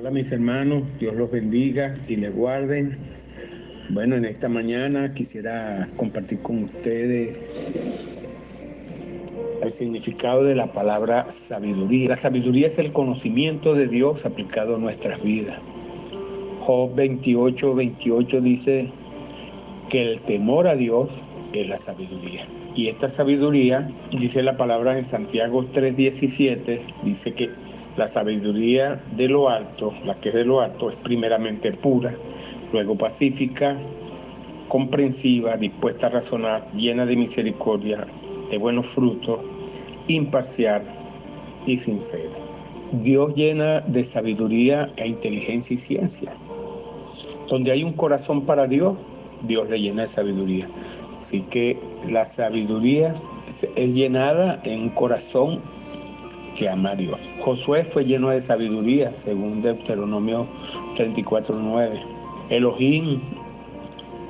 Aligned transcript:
Hola 0.00 0.10
mis 0.10 0.32
hermanos, 0.32 0.82
Dios 0.98 1.14
los 1.14 1.30
bendiga 1.30 1.94
y 2.08 2.16
les 2.16 2.34
guarde. 2.34 2.98
Bueno, 3.90 4.16
en 4.16 4.24
esta 4.24 4.48
mañana 4.48 5.14
quisiera 5.14 5.88
compartir 5.94 6.40
con 6.40 6.64
ustedes 6.64 7.38
el 9.62 9.70
significado 9.70 10.42
de 10.42 10.56
la 10.56 10.66
palabra 10.72 11.30
sabiduría. 11.30 12.08
La 12.08 12.16
sabiduría 12.16 12.66
es 12.66 12.80
el 12.80 12.92
conocimiento 12.92 13.74
de 13.74 13.86
Dios 13.86 14.26
aplicado 14.26 14.74
a 14.74 14.78
nuestras 14.80 15.22
vidas. 15.22 15.60
Job 16.58 16.92
28, 16.96 17.76
28 17.76 18.40
dice 18.40 18.90
que 19.90 20.02
el 20.02 20.20
temor 20.22 20.66
a 20.66 20.74
Dios 20.74 21.22
es 21.52 21.68
la 21.68 21.78
sabiduría. 21.78 22.48
Y 22.74 22.88
esta 22.88 23.08
sabiduría, 23.08 23.88
dice 24.10 24.42
la 24.42 24.56
palabra 24.56 24.98
en 24.98 25.06
Santiago 25.06 25.66
3, 25.72 25.96
17, 25.96 26.82
dice 27.04 27.32
que 27.34 27.50
la 27.96 28.08
sabiduría 28.08 29.00
de 29.12 29.28
lo 29.28 29.48
alto, 29.48 29.92
la 30.04 30.14
que 30.20 30.30
es 30.30 30.34
de 30.34 30.44
lo 30.44 30.60
alto, 30.60 30.90
es 30.90 30.96
primeramente 30.96 31.72
pura, 31.72 32.14
luego 32.72 32.96
pacífica, 32.96 33.78
comprensiva, 34.68 35.56
dispuesta 35.56 36.08
a 36.08 36.10
razonar, 36.10 36.68
llena 36.72 37.06
de 37.06 37.16
misericordia, 37.16 38.06
de 38.50 38.58
buenos 38.58 38.86
frutos, 38.88 39.40
imparcial 40.08 40.82
y 41.66 41.76
sincera. 41.76 42.36
Dios 42.92 43.34
llena 43.34 43.80
de 43.80 44.04
sabiduría 44.04 44.90
e 44.96 45.06
inteligencia 45.06 45.74
y 45.74 45.78
ciencia. 45.78 46.32
Donde 47.48 47.72
hay 47.72 47.84
un 47.84 47.92
corazón 47.92 48.42
para 48.42 48.66
Dios, 48.66 48.96
Dios 49.42 49.68
le 49.68 49.80
llena 49.80 50.02
de 50.02 50.08
sabiduría. 50.08 50.68
Así 51.18 51.42
que 51.42 51.78
la 52.08 52.24
sabiduría 52.24 53.14
es 53.76 53.94
llenada 53.94 54.60
en 54.64 54.80
un 54.80 54.90
corazón 54.90 55.60
que 56.54 56.68
ama 56.68 56.90
a 56.90 56.96
Dios. 56.96 57.18
Josué 57.40 57.84
fue 57.84 58.04
lleno 58.04 58.30
de 58.30 58.40
sabiduría, 58.40 59.12
según 59.14 59.62
Deuteronomio 59.62 60.46
34.9. 60.96 62.02
Elohim 62.50 63.20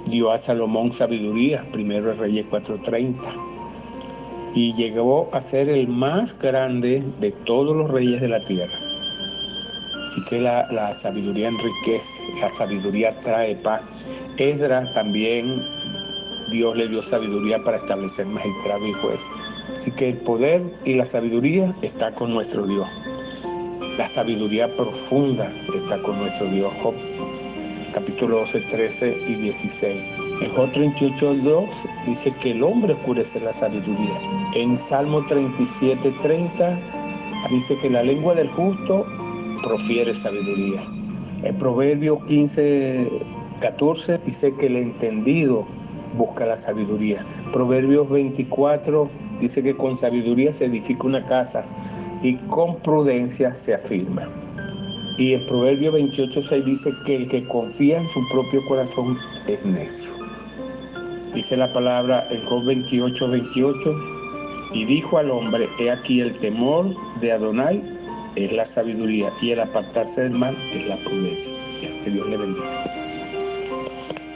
dio 0.07 0.31
a 0.31 0.39
Salomón 0.39 0.93
sabiduría, 0.93 1.65
primero 1.73 2.09
de 2.09 2.15
Reyes 2.15 2.47
4.30. 2.51 3.17
Y 4.55 4.73
llegó 4.75 5.29
a 5.33 5.41
ser 5.41 5.69
el 5.69 5.89
más 5.89 6.39
grande 6.39 7.03
de 7.21 7.33
todos 7.33 7.77
los 7.77 7.91
reyes 7.91 8.21
de 8.21 8.29
la 8.29 8.41
tierra. 8.41 8.75
Así 10.07 10.25
que 10.27 10.41
la, 10.41 10.95
sabiduría 10.95 11.49
enriquece, 11.49 12.23
la 12.41 12.49
sabiduría 12.51 13.19
trae 13.21 13.57
paz. 13.57 13.83
Esdra 14.39 14.93
también 14.93 15.61
Dios 16.51 16.77
le 16.77 16.89
dio 16.89 17.03
sabiduría 17.03 17.59
para 17.59 17.79
establecer 17.79 18.27
magistrado 18.27 18.87
y 18.87 18.93
juez. 18.93 19.23
Así 19.77 19.91
que 19.91 20.11
el 20.11 20.17
poder 20.19 20.63
y 20.85 20.95
la 20.95 21.07
sabiduría 21.07 21.75
está 21.83 22.15
con 22.15 22.33
nuestro 22.33 22.67
Dios. 22.67 22.87
La 23.99 24.09
sabiduría 24.09 24.75
profunda 24.77 25.53
está 25.75 26.01
con 26.03 26.19
nuestro 26.19 26.47
Dios. 26.49 26.73
Job, 26.83 26.95
capítulo 27.93 28.39
12, 28.41 28.61
13 28.61 29.23
y 29.27 29.35
16. 29.35 30.05
En 30.43 30.51
Job 30.53 30.73
38, 30.73 31.35
2 31.35 31.65
dice 32.07 32.33
que 32.41 32.53
el 32.53 32.63
hombre 32.63 32.95
oscurece 32.95 33.41
la 33.41 33.53
sabiduría. 33.53 34.19
En 34.55 34.79
Salmo 34.79 35.25
37, 35.27 36.15
30 36.23 36.79
dice 37.51 37.77
que 37.79 37.91
la 37.91 38.03
lengua 38.03 38.35
del 38.35 38.49
justo 38.49 39.07
profiere 39.63 40.15
sabiduría. 40.15 40.83
En 41.43 41.57
Proverbio 41.59 42.25
15, 42.27 43.09
14 43.61 44.19
dice 44.25 44.55
que 44.55 44.67
el 44.67 44.77
entendido 44.77 45.67
busca 46.17 46.47
la 46.47 46.57
sabiduría. 46.57 47.25
Proverbios 47.53 48.09
24 48.09 49.09
dice 49.41 49.63
que 49.63 49.77
con 49.77 49.97
sabiduría 49.97 50.53
se 50.53 50.67
edifica 50.67 51.07
una 51.07 51.25
casa 51.27 51.65
y 52.23 52.37
con 52.49 52.77
prudencia 52.81 53.55
se 53.55 53.75
afirma. 53.75 54.29
Y 55.19 55.35
en 55.35 55.47
Proverbio 55.47 55.93
28.6 55.93 56.65
dice 56.65 56.93
que 57.07 57.17
el 57.17 57.29
que 57.29 57.47
confía 57.47 58.01
en 58.01 58.09
su 58.09 58.21
propio 58.31 58.65
corazón 58.67 59.17
es 59.47 59.65
necio. 59.65 60.11
Dice 61.35 61.57
la 61.57 61.73
palabra 61.73 62.27
en 62.31 62.45
Job 62.47 62.65
28.28 62.65 63.31
28, 63.31 64.15
y 64.75 64.85
dijo 64.87 65.19
al 65.19 65.31
hombre, 65.31 65.69
he 65.79 65.91
aquí 65.91 66.21
el 66.21 66.37
temor 66.41 66.95
de 67.21 67.33
Adonai 67.33 67.83
es 68.35 68.53
la 68.53 68.67
sabiduría 68.67 69.33
y 69.41 69.51
el 69.51 69.61
apartarse 69.61 70.23
del 70.23 70.33
mal 70.33 70.57
es 70.73 70.87
la 70.87 70.97
prudencia. 70.97 71.55
Que 71.81 72.11
Dios 72.11 72.27
le 72.29 72.37
bendiga. 72.37 72.85